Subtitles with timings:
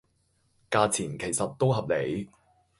[0.71, 2.27] 價錢其實都合理